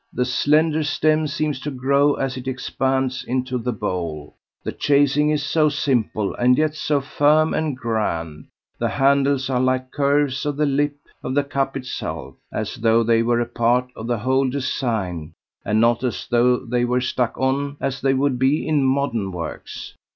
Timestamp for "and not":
15.63-16.03